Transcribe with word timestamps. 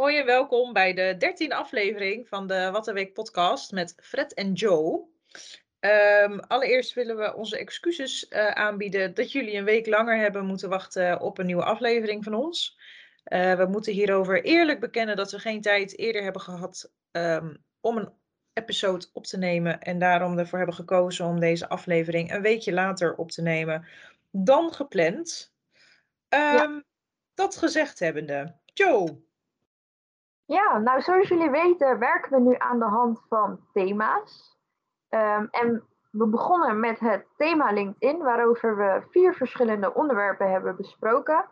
Hoi 0.00 0.16
en 0.16 0.26
welkom 0.26 0.72
bij 0.72 0.94
de 0.94 1.14
dertiende 1.18 1.54
aflevering 1.54 2.28
van 2.28 2.46
de 2.46 2.70
Wat 2.70 2.86
een 2.86 2.94
Week 2.94 3.12
podcast 3.12 3.72
met 3.72 3.94
Fred 4.02 4.34
en 4.34 4.52
Joe. 4.52 5.04
Ehm, 5.80 6.38
allereerst 6.38 6.94
willen 6.94 7.16
we 7.16 7.34
onze 7.34 7.58
excuses 7.58 8.28
eh, 8.28 8.46
aanbieden 8.46 9.14
dat 9.14 9.32
jullie 9.32 9.56
een 9.56 9.64
week 9.64 9.86
langer 9.86 10.16
hebben 10.16 10.46
moeten 10.46 10.68
wachten 10.68 11.20
op 11.20 11.38
een 11.38 11.46
nieuwe 11.46 11.64
aflevering 11.64 12.24
van 12.24 12.34
ons. 12.34 12.78
Eh, 13.24 13.54
we 13.54 13.66
moeten 13.66 13.92
hierover 13.92 14.44
eerlijk 14.44 14.80
bekennen 14.80 15.16
dat 15.16 15.30
we 15.30 15.38
geen 15.38 15.60
tijd 15.60 15.98
eerder 15.98 16.22
hebben 16.22 16.42
gehad 16.42 16.92
ehm, 17.10 17.54
om 17.80 17.96
een 17.96 18.12
episode 18.52 19.06
op 19.12 19.24
te 19.26 19.38
nemen 19.38 19.80
en 19.80 19.98
daarom 19.98 20.38
ervoor 20.38 20.58
hebben 20.58 20.76
gekozen 20.76 21.26
om 21.26 21.40
deze 21.40 21.68
aflevering 21.68 22.32
een 22.32 22.42
weekje 22.42 22.72
later 22.72 23.14
op 23.14 23.30
te 23.30 23.42
nemen 23.42 23.86
dan 24.30 24.72
gepland. 24.72 25.54
Ehm, 26.28 26.80
dat 27.34 27.56
gezegd 27.56 27.98
hebbende, 27.98 28.54
Joe. 28.64 29.28
Ja, 30.50 30.78
nou 30.78 31.00
zoals 31.00 31.28
jullie 31.28 31.50
weten 31.50 31.98
werken 31.98 32.30
we 32.32 32.40
nu 32.40 32.54
aan 32.58 32.78
de 32.78 32.84
hand 32.84 33.20
van 33.28 33.60
thema's. 33.72 34.58
Ehm, 35.08 35.46
en 35.50 35.82
we 36.10 36.26
begonnen 36.26 36.80
met 36.80 36.98
het 36.98 37.26
thema 37.36 37.72
LinkedIn, 37.72 38.18
waarover 38.18 38.76
we 38.76 39.02
vier 39.10 39.34
verschillende 39.34 39.94
onderwerpen 39.94 40.50
hebben 40.50 40.76
besproken. 40.76 41.44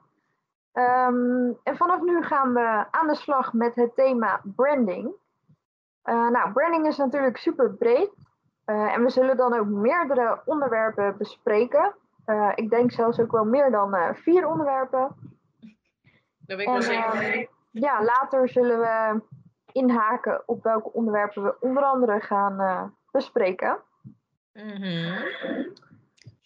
Ehm, 0.72 1.52
en 1.62 1.76
vanaf 1.76 2.00
nu 2.00 2.22
gaan 2.22 2.52
we 2.52 2.84
aan 2.90 3.06
de 3.06 3.14
slag 3.14 3.52
met 3.52 3.74
het 3.74 3.94
thema 3.94 4.40
branding. 4.44 5.12
Uh, 6.04 6.28
nou, 6.28 6.52
branding 6.52 6.86
is 6.86 6.96
natuurlijk 6.96 7.36
super 7.36 7.74
breed. 7.74 8.10
Uh, 8.66 8.94
en 8.94 9.02
we 9.02 9.10
zullen 9.10 9.36
dan 9.36 9.54
ook 9.54 9.66
meerdere 9.66 10.40
onderwerpen 10.44 11.16
bespreken. 11.16 11.94
Uh, 12.26 12.52
ik 12.54 12.70
denk 12.70 12.92
zelfs 12.92 13.20
ook 13.20 13.32
wel 13.32 13.44
meer 13.44 13.70
dan 13.70 14.14
vier 14.14 14.46
onderwerpen. 14.46 15.16
Dat 16.38 16.56
weet 16.56 16.60
ik 16.60 16.66
wel 16.66 16.82
zeker 16.82 17.56
ja, 17.80 18.04
later 18.04 18.48
zullen 18.48 18.78
we 18.78 19.22
inhaken 19.72 20.42
op 20.46 20.62
welke 20.62 20.92
onderwerpen 20.92 21.42
we 21.42 21.56
onder 21.60 21.82
andere 21.82 22.20
gaan 22.20 22.60
uh, 22.60 22.84
bespreken. 23.10 23.78
-hmm. 24.52 25.16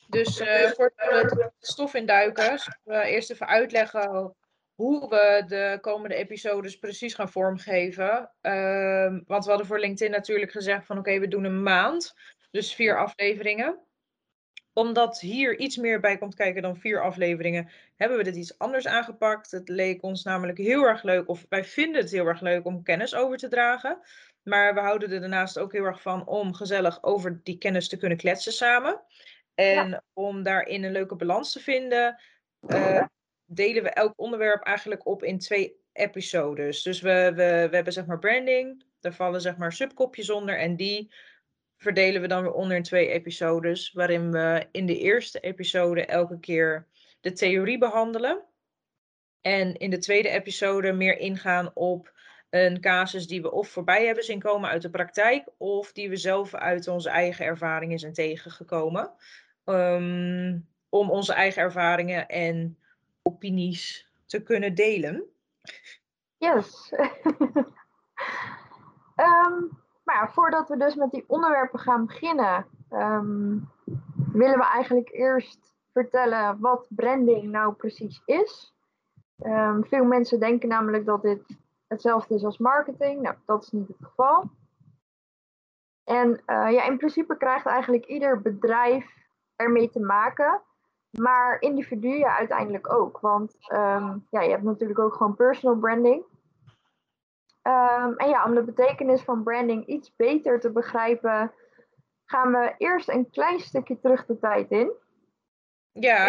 Dus 0.08 0.40
uh, 0.40 0.70
voordat 0.70 1.30
we 1.30 1.36
de 1.36 1.50
stof 1.58 1.94
induiken, 1.94 2.58
zullen 2.58 3.00
we 3.02 3.08
eerst 3.08 3.30
even 3.30 3.46
uitleggen 3.46 4.34
hoe 4.74 5.08
we 5.08 5.44
de 5.46 5.78
komende 5.80 6.14
episodes 6.14 6.78
precies 6.78 7.14
gaan 7.14 7.28
vormgeven. 7.28 8.30
Uh, 8.42 9.18
want 9.26 9.44
we 9.44 9.50
hadden 9.50 9.66
voor 9.66 9.78
LinkedIn 9.78 10.10
natuurlijk 10.10 10.52
gezegd 10.52 10.86
van 10.86 10.98
oké, 10.98 11.18
we 11.18 11.28
doen 11.28 11.44
een 11.44 11.62
maand. 11.62 12.14
Dus 12.50 12.74
vier 12.74 12.98
afleveringen 12.98 13.78
omdat 14.72 15.20
hier 15.20 15.58
iets 15.58 15.76
meer 15.76 16.00
bij 16.00 16.18
komt 16.18 16.34
kijken 16.34 16.62
dan 16.62 16.76
vier 16.76 17.02
afleveringen, 17.02 17.70
hebben 17.96 18.18
we 18.18 18.24
dit 18.24 18.36
iets 18.36 18.58
anders 18.58 18.86
aangepakt. 18.86 19.50
Het 19.50 19.68
leek 19.68 20.02
ons 20.02 20.24
namelijk 20.24 20.58
heel 20.58 20.82
erg 20.84 21.02
leuk, 21.02 21.28
of 21.28 21.46
wij 21.48 21.64
vinden 21.64 22.00
het 22.00 22.10
heel 22.10 22.26
erg 22.26 22.40
leuk 22.40 22.64
om 22.64 22.82
kennis 22.82 23.14
over 23.14 23.36
te 23.36 23.48
dragen. 23.48 23.98
Maar 24.42 24.74
we 24.74 24.80
houden 24.80 25.10
er 25.10 25.20
daarnaast 25.20 25.58
ook 25.58 25.72
heel 25.72 25.84
erg 25.84 26.02
van 26.02 26.26
om 26.26 26.54
gezellig 26.54 27.02
over 27.02 27.40
die 27.42 27.58
kennis 27.58 27.88
te 27.88 27.96
kunnen 27.96 28.18
kletsen 28.18 28.52
samen. 28.52 29.00
En 29.54 30.02
om 30.12 30.42
daarin 30.42 30.84
een 30.84 30.92
leuke 30.92 31.16
balans 31.16 31.52
te 31.52 31.60
vinden, 31.60 32.20
uh, 32.68 33.04
delen 33.44 33.82
we 33.82 33.90
elk 33.90 34.12
onderwerp 34.16 34.62
eigenlijk 34.62 35.06
op 35.06 35.22
in 35.22 35.38
twee 35.38 35.80
episodes. 35.92 36.82
Dus 36.82 37.00
we, 37.00 37.32
we, 37.34 37.66
we 37.70 37.74
hebben 37.74 37.92
zeg 37.92 38.06
maar 38.06 38.18
branding, 38.18 38.84
daar 39.00 39.14
vallen 39.14 39.40
zeg 39.40 39.56
maar 39.56 39.72
subkopjes 39.72 40.30
onder 40.30 40.58
en 40.58 40.76
die 40.76 41.12
verdelen 41.82 42.20
we 42.20 42.28
dan 42.28 42.42
weer 42.42 42.52
onder 42.52 42.76
in 42.76 42.82
twee 42.82 43.08
episodes, 43.08 43.92
waarin 43.92 44.30
we 44.30 44.66
in 44.70 44.86
de 44.86 44.98
eerste 44.98 45.40
episode 45.40 46.06
elke 46.06 46.38
keer 46.38 46.86
de 47.20 47.32
theorie 47.32 47.78
behandelen. 47.78 48.42
En 49.40 49.76
in 49.76 49.90
de 49.90 49.98
tweede 49.98 50.28
episode 50.28 50.92
meer 50.92 51.18
ingaan 51.18 51.70
op 51.74 52.12
een 52.50 52.80
casus 52.80 53.26
die 53.26 53.42
we 53.42 53.50
of 53.50 53.68
voorbij 53.68 54.06
hebben 54.06 54.24
zien 54.24 54.38
komen 54.38 54.70
uit 54.70 54.82
de 54.82 54.90
praktijk, 54.90 55.48
of 55.58 55.92
die 55.92 56.08
we 56.08 56.16
zelf 56.16 56.54
uit 56.54 56.88
onze 56.88 57.10
eigen 57.10 57.44
ervaringen 57.44 57.98
zijn 57.98 58.12
tegengekomen. 58.12 59.12
Um, 59.64 60.68
om 60.88 61.10
onze 61.10 61.32
eigen 61.32 61.62
ervaringen 61.62 62.28
en 62.28 62.78
opinies 63.22 64.10
te 64.26 64.42
kunnen 64.42 64.74
delen. 64.74 65.24
Yes. 66.38 66.92
um, 69.16 69.70
Maar 70.04 70.32
voordat 70.32 70.68
we 70.68 70.76
dus 70.76 70.94
met 70.94 71.10
die 71.10 71.24
onderwerpen 71.26 71.78
gaan 71.78 72.06
beginnen, 72.06 72.66
ehm, 72.88 73.58
willen 74.32 74.58
we 74.58 74.64
eigenlijk 74.64 75.12
eerst 75.12 75.74
vertellen 75.92 76.60
wat 76.60 76.86
branding 76.88 77.42
nou 77.42 77.74
precies 77.74 78.22
is. 78.24 78.74
Um, 79.44 79.84
veel 79.84 80.04
mensen 80.04 80.40
denken 80.40 80.68
namelijk 80.68 81.06
dat 81.06 81.22
dit 81.22 81.58
hetzelfde 81.86 82.34
is 82.34 82.44
als 82.44 82.58
marketing. 82.58 83.22
Nou, 83.22 83.36
dat 83.46 83.62
is 83.62 83.70
niet 83.70 83.88
het 83.88 83.96
geval. 84.00 84.50
En 86.04 86.28
uh, 86.30 86.70
ja, 86.72 86.84
in 86.84 86.96
principe 86.96 87.36
krijgt 87.36 87.66
eigenlijk 87.66 88.06
ieder 88.06 88.42
bedrijf 88.42 89.16
ermee 89.56 89.90
te 89.90 90.00
maken. 90.00 90.62
Maar 91.10 91.60
individuen 91.60 92.36
uiteindelijk 92.36 92.92
ook. 92.92 93.20
Want 93.20 93.56
um, 93.72 94.26
ja, 94.30 94.40
je 94.40 94.50
hebt 94.50 94.62
natuurlijk 94.62 94.98
ook 94.98 95.14
gewoon 95.14 95.34
personal 95.34 95.76
branding. 95.76 96.24
Um, 97.62 98.16
en 98.16 98.28
ja, 98.28 98.44
om 98.44 98.54
de 98.54 98.62
betekenis 98.62 99.22
van 99.22 99.42
branding 99.42 99.86
iets 99.86 100.16
beter 100.16 100.60
te 100.60 100.70
begrijpen, 100.70 101.52
gaan 102.24 102.52
we 102.52 102.74
eerst 102.78 103.08
een 103.08 103.30
klein 103.30 103.60
stukje 103.60 104.00
terug 104.00 104.26
de 104.26 104.38
tijd 104.38 104.70
in. 104.70 104.92
Ja, 105.92 106.26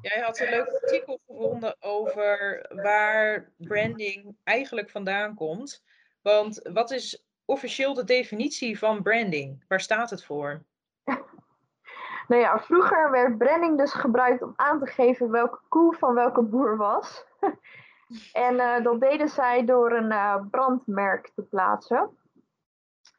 jij 0.00 0.20
had 0.20 0.40
een 0.40 0.50
leuk 0.50 0.80
artikel 0.82 1.20
gevonden 1.26 1.76
over 1.80 2.66
waar 2.68 3.52
branding 3.56 4.36
eigenlijk 4.44 4.90
vandaan 4.90 5.34
komt. 5.34 5.84
Want 6.22 6.60
wat 6.72 6.90
is 6.90 7.24
officieel 7.44 7.94
de 7.94 8.04
definitie 8.04 8.78
van 8.78 9.02
branding? 9.02 9.64
Waar 9.68 9.80
staat 9.80 10.10
het 10.10 10.24
voor? 10.24 10.64
nou 12.28 12.40
ja, 12.40 12.58
vroeger 12.58 13.10
werd 13.10 13.38
branding 13.38 13.78
dus 13.78 13.92
gebruikt 13.92 14.42
om 14.42 14.52
aan 14.56 14.78
te 14.78 14.86
geven 14.86 15.30
welke 15.30 15.60
koe 15.68 15.94
van 15.94 16.14
welke 16.14 16.42
boer 16.42 16.76
was. 16.76 17.24
En 18.32 18.54
uh, 18.54 18.82
dat 18.82 19.00
deden 19.00 19.28
zij 19.28 19.64
door 19.64 19.92
een 19.92 20.12
uh, 20.12 20.36
brandmerk 20.50 21.30
te 21.34 21.42
plaatsen. 21.42 22.10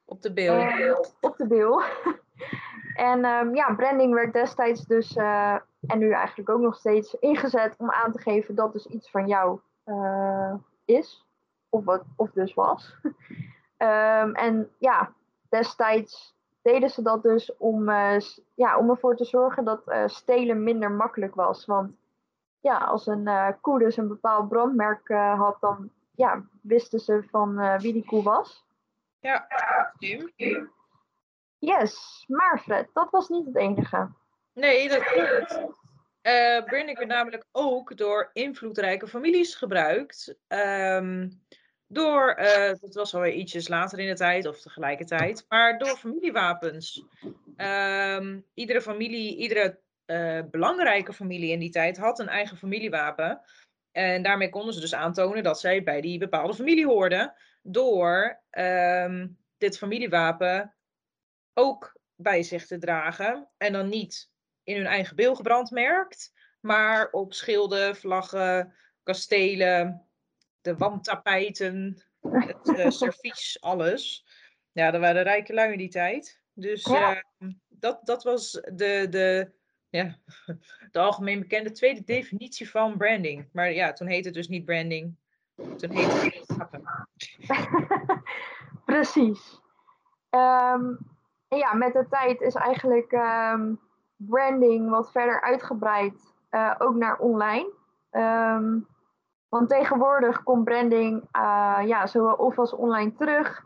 Op 0.05 0.21
de 0.21 0.33
bil. 0.33 0.53
op 1.21 1.37
de 1.37 1.47
bil. 1.47 1.81
en 3.11 3.25
um, 3.25 3.55
ja, 3.55 3.73
branding 3.75 4.13
werd 4.13 4.33
destijds 4.33 4.85
dus, 4.85 5.15
uh, 5.15 5.53
en 5.87 5.99
nu 5.99 6.11
eigenlijk 6.11 6.49
ook 6.49 6.61
nog 6.61 6.75
steeds, 6.75 7.13
ingezet 7.13 7.75
om 7.77 7.91
aan 7.91 8.11
te 8.11 8.19
geven 8.19 8.55
dat 8.55 8.73
dus 8.73 8.85
iets 8.85 9.09
van 9.09 9.27
jou 9.27 9.59
is. 10.85 11.25
Of, 11.69 11.83
wat, 11.83 12.03
of 12.15 12.31
dus 12.31 12.53
was. 12.53 12.95
um, 13.77 14.35
en 14.47 14.69
ja, 14.77 15.11
destijds 15.49 16.35
deden 16.61 16.89
ze 16.89 17.01
dat 17.01 17.23
dus 17.23 17.57
om, 17.57 17.89
ja, 18.53 18.77
om 18.77 18.89
ervoor 18.89 19.15
te 19.15 19.25
zorgen 19.25 19.65
dat 19.65 19.81
stelen 20.05 20.63
minder 20.63 20.91
makkelijk 20.91 21.35
was. 21.35 21.65
Want 21.65 21.91
ja, 22.65 22.77
als 22.77 23.07
een 23.07 23.27
uh, 23.27 23.49
koe 23.61 23.79
dus 23.79 23.97
een 23.97 24.07
bepaald 24.07 24.49
brandmerk 24.49 25.09
uh, 25.09 25.39
had, 25.39 25.57
dan 25.59 25.89
ja, 26.15 26.45
wisten 26.61 26.99
ze 26.99 27.23
van 27.29 27.59
uh, 27.59 27.79
wie 27.79 27.93
die 27.93 28.05
koe 28.05 28.23
was. 28.23 28.65
Ja, 29.19 29.47
slim. 29.97 30.33
Yes, 31.57 32.23
maar 32.27 32.59
Fred, 32.59 32.89
dat 32.93 33.09
was 33.11 33.29
niet 33.29 33.45
het 33.45 33.55
enige. 33.55 34.09
Nee, 34.53 34.89
dat 34.89 35.03
klopt. 35.03 35.61
Branding 36.65 36.97
werd 36.97 37.07
namelijk 37.07 37.45
ook 37.51 37.97
door 37.97 38.29
invloedrijke 38.33 39.07
families 39.07 39.55
gebruikt. 39.55 40.35
Um, 40.47 41.41
door, 41.87 42.35
dat 42.79 42.93
was 42.93 43.15
alweer 43.15 43.33
ietsjes 43.33 43.67
later 43.67 43.99
in 43.99 44.07
de 44.07 44.15
tijd 44.15 44.45
of 44.45 44.61
tegelijkertijd, 44.61 45.45
maar 45.49 45.77
door 45.77 45.97
familiewapens. 45.97 47.05
Um, 47.57 48.45
iedere 48.53 48.81
familie, 48.81 49.37
iedere 49.37 49.79
uh, 50.05 50.41
belangrijke 50.51 51.13
familie 51.13 51.51
in 51.51 51.59
die 51.59 51.69
tijd 51.69 51.97
had 51.97 52.19
een 52.19 52.27
eigen 52.27 52.57
familiewapen. 52.57 53.41
En 53.91 54.23
daarmee 54.23 54.49
konden 54.49 54.73
ze 54.73 54.79
dus 54.79 54.93
aantonen 54.93 55.43
dat 55.43 55.59
zij 55.59 55.83
bij 55.83 56.01
die 56.01 56.17
bepaalde 56.17 56.53
familie 56.53 56.85
hoorden. 56.85 57.33
Door 57.61 58.41
um, 58.51 59.37
dit 59.57 59.77
familiewapen 59.77 60.75
ook 61.53 61.99
bij 62.15 62.43
zich 62.43 62.65
te 62.65 62.77
dragen. 62.77 63.47
En 63.57 63.73
dan 63.73 63.89
niet 63.89 64.29
in 64.63 64.75
hun 64.75 64.85
eigen 64.85 65.15
bil 65.15 65.35
gebrandmerkt. 65.35 66.33
Maar 66.59 67.09
op 67.11 67.33
schilden, 67.33 67.95
vlaggen, 67.95 68.73
kastelen, 69.03 70.07
de 70.61 70.75
wandtapijten, 70.75 72.03
het 72.21 72.67
uh, 72.67 72.89
servies, 72.99 73.57
alles. 73.61 74.25
Ja, 74.71 74.91
dat 74.91 75.01
waren 75.01 75.23
rijke 75.23 75.53
lui 75.53 75.71
in 75.71 75.77
die 75.77 75.89
tijd. 75.89 76.41
Dus 76.53 76.85
uh, 76.85 77.17
dat, 77.67 78.05
dat 78.05 78.23
was 78.23 78.51
de, 78.51 79.07
de 79.09 79.51
ja, 79.95 80.15
de 80.91 80.99
algemeen 80.99 81.39
bekende 81.39 81.71
tweede 81.71 82.03
definitie 82.03 82.69
van 82.69 82.97
branding. 82.97 83.49
Maar 83.51 83.71
ja, 83.71 83.93
toen 83.93 84.07
heette 84.07 84.27
het 84.27 84.37
dus 84.37 84.47
niet 84.47 84.65
branding. 84.65 85.15
Toen 85.55 85.91
heette 85.91 86.43
het 86.47 86.83
Precies. 88.85 89.61
Um, 90.29 90.97
ja, 91.47 91.73
met 91.73 91.93
de 91.93 92.05
tijd 92.09 92.41
is 92.41 92.55
eigenlijk 92.55 93.11
um, 93.11 93.79
branding 94.15 94.89
wat 94.89 95.11
verder 95.11 95.41
uitgebreid, 95.41 96.33
uh, 96.51 96.75
ook 96.77 96.95
naar 96.95 97.17
online. 97.17 97.71
Um, 98.11 98.87
Want 99.49 99.69
tegenwoordig 99.69 100.43
komt 100.43 100.63
branding 100.63 101.21
uh, 101.21 101.79
ja, 101.85 102.07
zowel 102.07 102.33
of 102.33 102.59
als 102.59 102.73
online 102.73 103.13
terug. 103.13 103.65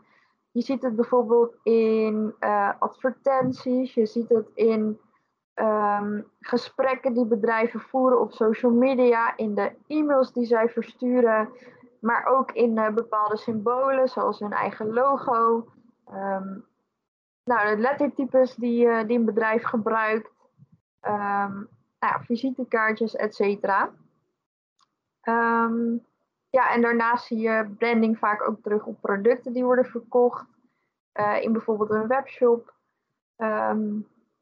Je 0.50 0.62
ziet 0.62 0.82
het 0.82 0.96
bijvoorbeeld 0.96 1.56
in 1.62 2.34
uh, 2.40 2.72
advertenties, 2.78 3.94
je 3.94 4.06
ziet 4.06 4.28
het 4.28 4.50
in 4.54 5.00
um, 5.60 6.24
gesprekken 6.40 7.14
die 7.14 7.26
bedrijven 7.26 7.80
voeren 7.80 8.20
op 8.20 8.32
social 8.32 8.72
media, 8.72 9.36
in 9.36 9.54
de 9.54 9.72
e-mails 9.86 10.32
die 10.32 10.46
zij 10.46 10.68
versturen, 10.68 11.48
maar 12.00 12.24
ook 12.26 12.52
in 12.52 12.78
uh, 12.78 12.88
bepaalde 12.88 13.36
symbolen 13.36 14.08
zoals 14.08 14.38
hun 14.38 14.52
eigen 14.52 14.92
logo. 14.92 15.68
Um, 16.12 16.64
nou, 17.44 17.76
de 17.76 17.82
lettertypes 17.82 18.54
die, 18.54 18.86
uh, 18.86 19.06
die 19.06 19.18
een 19.18 19.24
bedrijf 19.24 19.64
gebruikt, 19.64 20.30
um, 21.02 21.68
ja, 21.98 22.20
visitekaartjes, 22.20 23.16
et 23.16 23.34
cetera. 23.34 23.90
Um, 25.22 26.06
ja, 26.50 26.70
en 26.70 26.80
daarnaast 26.80 27.26
zie 27.26 27.38
je 27.38 27.74
branding 27.78 28.18
vaak 28.18 28.48
ook 28.48 28.62
terug 28.62 28.84
op 28.86 29.00
producten 29.00 29.52
die 29.52 29.64
worden 29.64 29.84
verkocht. 29.84 30.46
Uh, 31.14 31.42
in 31.42 31.52
bijvoorbeeld 31.52 31.90
een 31.90 32.06
webshop. 32.06 32.74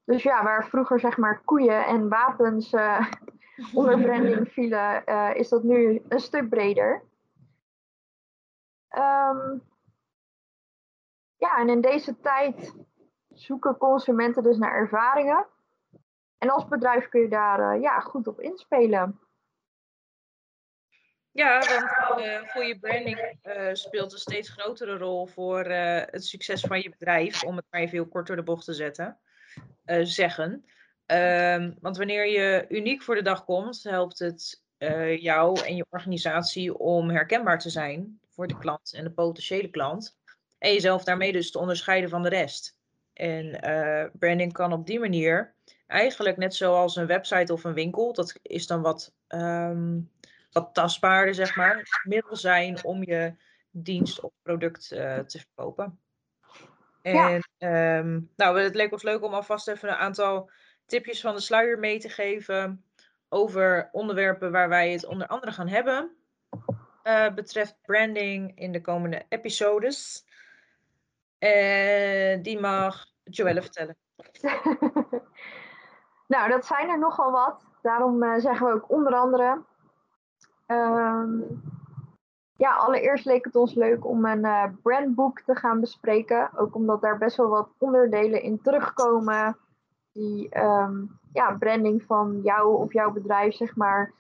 Dus 0.09 0.23
ja, 0.23 0.43
waar 0.43 0.69
vroeger 0.69 1.01
zeg 1.01 1.17
maar 1.17 1.41
koeien 1.45 1.87
en 1.87 2.09
wapens 2.09 2.73
uh, 2.75 3.11
onder 3.73 4.01
branding 4.01 4.49
vielen, 4.53 5.03
uh, 5.07 5.31
is 5.35 5.49
dat 5.49 5.63
nu 5.63 6.03
een 6.09 6.21
stuk 6.21 6.49
breder. 6.49 7.03
Um, 8.97 9.63
ja, 11.37 11.59
en 11.59 11.69
in 11.69 11.81
deze 11.81 12.21
tijd 12.21 12.75
zoeken 13.29 13.77
consumenten 13.77 14.43
dus 14.43 14.59
naar 14.59 14.75
ervaringen. 14.75 15.47
En 16.39 16.51
als 16.51 16.69
bedrijf 16.69 17.09
kun 17.09 17.21
je 17.21 17.29
daar 17.29 17.75
uh, 17.75 17.83
ja, 17.83 18.01
goed 18.01 18.27
op 18.27 18.41
inspelen. 18.41 19.21
Ja, 21.31 21.59
want 21.59 22.21
uh, 22.21 22.51
goede 22.51 22.79
branding 22.81 23.39
uh, 23.43 23.73
speelt 23.73 24.13
een 24.13 24.19
steeds 24.19 24.49
grotere 24.49 24.97
rol 24.97 25.27
voor 25.27 25.65
het 25.65 26.25
succes 26.25 26.61
van 26.61 26.81
je 26.81 26.91
bedrijf, 26.91 27.45
om 27.45 27.57
het 27.57 27.67
maar 27.71 27.81
even 27.81 27.97
heel 27.97 28.09
kort 28.09 28.27
door 28.27 28.37
de 28.37 28.43
bocht 28.43 28.65
te 28.65 28.75
zetten, 28.75 29.19
zeggen. 30.03 30.65
Um, 31.07 31.77
want 31.81 31.97
wanneer 31.97 32.27
je 32.27 32.67
uniek 32.69 33.03
voor 33.03 33.15
de 33.15 33.23
dag 33.23 33.45
komt, 33.45 33.83
helpt 33.83 34.19
het 34.19 34.63
jou 35.21 35.61
en 35.61 35.77
je 35.77 35.87
organisatie 35.91 36.79
om 36.79 37.11
herkenbaar 37.11 37.59
te 37.59 37.71
zijn 37.71 38.21
voor 38.31 38.47
de 38.47 38.59
klant 38.59 38.93
en 38.93 39.05
de 39.05 39.11
potentiële 39.11 39.71
klant. 39.71 40.19
En 40.59 40.73
jezelf 40.73 41.05
daarmee 41.05 41.33
dus 41.33 41.51
te 41.51 41.59
onderscheiden 41.59 42.11
van 42.11 42.23
de 42.23 42.29
rest. 42.29 42.79
En 43.13 43.61
branding 44.19 44.53
kan 44.53 44.73
op 44.73 44.87
die 44.87 44.99
manier 44.99 45.55
eigenlijk 45.87 46.37
net 46.37 46.55
zoals 46.55 46.97
een 46.97 47.07
website 47.07 47.53
of 47.53 47.65
een 47.65 47.75
winkel, 47.75 48.13
dat 48.13 48.39
is 48.43 48.67
dan 48.67 48.83
wat. 48.83 49.13
Um, 49.29 50.11
tastbaarder, 50.73 51.35
zeg 51.35 51.57
maar, 51.57 52.03
middel 52.03 52.37
zijn 52.37 52.85
om 52.85 53.05
je 53.05 53.35
dienst 53.71 54.21
of 54.21 54.33
product 54.43 54.89
te 54.89 55.25
verkopen. 55.39 55.99
En 57.15 57.43
ja. 57.59 57.99
um, 57.99 58.31
nou, 58.37 58.61
het 58.61 58.75
leek 58.75 58.93
ons 58.93 59.03
leuk 59.03 59.23
om 59.23 59.35
alvast 59.35 59.69
even 59.69 59.89
een 59.89 59.95
aantal 59.95 60.51
tipjes 60.87 61.21
van 61.21 61.35
de 61.35 61.41
sluier 61.41 61.79
mee 61.79 61.99
te 61.99 62.09
geven 62.09 62.85
over 63.29 63.89
onderwerpen 63.93 64.53
waar 64.53 64.69
wij 64.69 64.93
het 64.93 65.07
onder 65.07 65.27
andere 65.27 65.53
gaan 65.53 65.69
hebben. 65.69 66.17
Uh, 67.05 67.35
betreft 67.35 67.77
branding 67.83 68.59
in 68.59 68.73
de 68.73 68.81
komende 68.81 69.25
episodes. 69.29 70.27
En 71.39 72.43
die 72.43 72.61
mag 72.61 73.07
Joelle 73.25 73.63
vertellen. 73.63 73.97
nou, 76.35 76.49
dat 76.49 76.67
zijn 76.67 76.89
er 76.89 76.99
nogal 76.99 77.31
wat. 77.31 77.67
Daarom 77.83 78.23
uh, 78.23 78.39
zeggen 78.39 78.67
we 78.67 78.73
ook 78.73 78.91
onder 78.91 79.15
andere 79.15 79.65
Um, 80.69 81.63
ja, 82.59 82.75
allereerst 82.75 83.25
leek 83.25 83.45
het 83.45 83.57
ons 83.57 83.75
leuk 83.75 84.07
om 84.07 84.25
een 84.25 84.45
uh, 84.45 84.65
brandboek 84.83 85.41
te 85.41 85.55
gaan 85.55 85.81
bespreken. 85.81 86.51
Ook 86.57 86.75
omdat 86.75 87.01
daar 87.01 87.19
best 87.19 87.37
wel 87.37 87.49
wat 87.49 87.69
onderdelen 87.79 88.43
in 88.43 88.61
terugkomen. 88.63 89.57
Die 90.13 90.59
um, 90.59 91.19
ja, 91.33 91.57
branding 91.59 92.03
van 92.03 92.41
jou 92.43 92.77
of 92.77 92.93
jouw 92.93 93.11
bedrijf, 93.11 93.55
zeg 93.55 93.77
maar, 93.77 94.13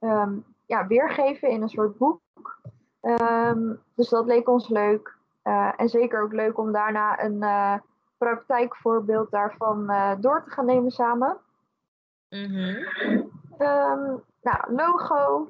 um, 0.00 0.44
ja, 0.66 0.86
weergeven 0.86 1.48
in 1.48 1.62
een 1.62 1.68
soort 1.68 1.98
boek. 1.98 2.20
dus 3.94 4.08
dat 4.08 4.26
leek 4.26 4.48
ons 4.48 4.68
leuk. 4.68 5.16
Uh, 5.44 5.72
en 5.76 5.88
zeker 5.88 6.22
ook 6.22 6.32
leuk 6.32 6.58
om 6.58 6.72
daarna 6.72 7.22
een 7.22 7.42
uh, 7.42 7.74
praktijkvoorbeeld 8.18 9.30
daarvan 9.30 9.86
door 10.20 10.42
te 10.44 10.50
gaan 10.50 10.66
nemen 10.66 10.90
samen. 10.90 11.36
Mm 12.28 12.44
-hmm. 12.44 12.84
nou, 14.42 14.72
logo, 14.74 15.48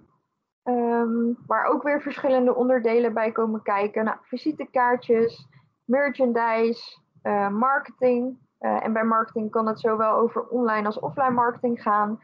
Waar 1.46 1.64
ook 1.64 1.82
weer 1.82 2.02
verschillende 2.02 2.54
onderdelen 2.54 3.14
bij 3.14 3.32
komen 3.32 3.62
kijken. 3.62 4.04
Nou, 4.04 4.16
visitekaartjes, 4.22 5.48
merchandise, 5.84 7.00
uh, 7.22 7.48
marketing. 7.48 8.38
Uh, 8.60 8.84
en 8.84 8.92
bij 8.92 9.04
marketing 9.04 9.50
kan 9.50 9.66
het 9.66 9.80
zowel 9.80 10.12
over 10.12 10.46
online 10.48 10.86
als 10.86 10.98
offline 10.98 11.30
marketing 11.30 11.82
gaan. 11.82 12.20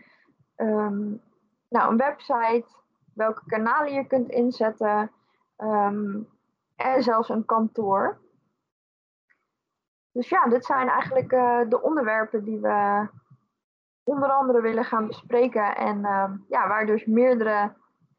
Um, 0.57 1.21
nou, 1.69 1.91
een 1.91 1.97
website, 1.97 2.65
welke 3.15 3.43
kanalen 3.47 3.93
je 3.93 4.07
kunt 4.07 4.29
inzetten. 4.29 5.11
Um, 5.59 6.29
en 6.77 7.03
zelfs 7.03 7.29
een 7.29 7.45
kantoor. 7.45 8.19
Dus 10.13 10.29
ja, 10.29 10.47
dit 10.47 10.65
zijn 10.65 10.89
eigenlijk 10.89 11.33
uh, 11.33 11.61
de 11.69 11.83
onderwerpen 11.83 12.45
die 12.45 12.61
we 12.61 13.09
onder 14.03 14.29
andere 14.29 14.61
willen 14.61 14.85
gaan 14.85 15.07
bespreken. 15.07 15.77
En 15.77 16.01
ja, 16.49 16.69
waar 16.69 16.87
dus 16.87 17.05
meerdere 17.05 17.73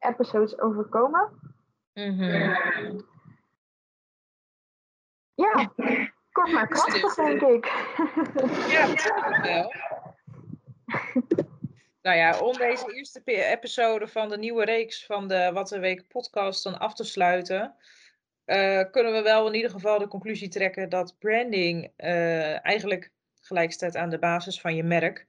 episodes 0.08 0.60
overkomen. 0.60 1.30
Mm 1.94 2.20
-hmm. 2.20 3.06
Ja, 5.36 5.74
kort 6.32 6.52
maar 6.52 6.68
krachtig, 6.68 7.16
denk 7.16 7.42
ik. 7.42 7.66
Ja, 8.70 8.88
dat 8.88 9.42
wel. 9.42 9.74
nou 12.02 12.18
ja, 12.18 12.40
om 12.40 12.58
deze 12.58 12.94
eerste 12.94 13.22
episode 13.24 14.08
van 14.08 14.30
de 14.30 14.38
nieuwe 14.38 14.66
reeks 14.66 15.06
van 15.06 15.28
de 15.28 15.52
Wat 15.54 15.72
een 15.72 15.80
Week 15.80 16.08
podcast 16.08 16.64
dan 16.64 16.80
af 16.80 16.94
te 16.94 17.04
sluiten, 17.04 17.76
uh, 18.46 18.84
kunnen 18.92 19.14
we 19.14 19.22
wel 19.22 19.48
in 19.48 19.54
ieder 19.54 19.72
geval 19.72 20.00
de 20.00 20.08
conclusie 20.08 20.50
trekken 20.50 20.90
dat 20.90 21.16
branding 21.20 21.92
uh, 21.98 22.66
eigenlijk 22.66 23.12
gelijk 23.42 23.72
staat 23.72 23.96
aan 23.96 24.10
de 24.10 24.20
basis 24.20 24.62
van 24.62 24.76
je 24.76 24.84
merk. 24.84 25.28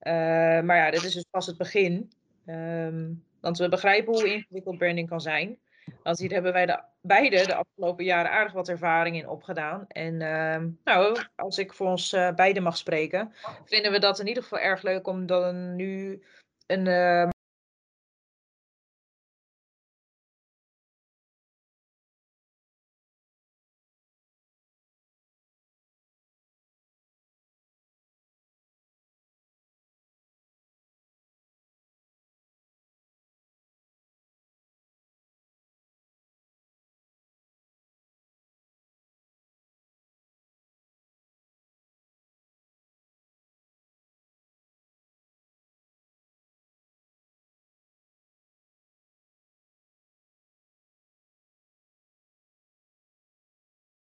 Uh, 0.00 0.12
maar 0.60 0.76
ja, 0.76 0.90
dit 0.90 1.02
is 1.02 1.14
dus 1.14 1.26
pas 1.30 1.46
het 1.46 1.56
begin. 1.56 2.12
Um, 2.46 3.24
want 3.44 3.58
we 3.58 3.68
begrijpen 3.68 4.12
hoe 4.12 4.32
ingewikkeld 4.32 4.78
branding 4.78 5.08
kan 5.08 5.20
zijn. 5.20 5.58
Want 6.02 6.18
hier 6.18 6.32
hebben 6.32 6.52
wij 6.52 6.66
de, 6.66 6.82
beide 7.00 7.46
de 7.46 7.54
afgelopen 7.54 8.04
jaren 8.04 8.30
aardig 8.30 8.52
wat 8.52 8.68
ervaring 8.68 9.16
in 9.16 9.28
opgedaan. 9.28 9.84
En 9.88 10.14
uh, 10.14 10.62
nou, 10.84 11.18
als 11.36 11.58
ik 11.58 11.72
voor 11.72 11.86
ons 11.86 12.12
uh, 12.12 12.30
beiden 12.34 12.62
mag 12.62 12.76
spreken, 12.76 13.32
vinden 13.64 13.92
we 13.92 13.98
dat 13.98 14.18
in 14.18 14.26
ieder 14.26 14.42
geval 14.42 14.58
erg 14.58 14.82
leuk 14.82 15.06
om 15.06 15.26
dan 15.26 15.76
nu 15.76 16.22
een 16.66 16.86
uh, 16.86 17.28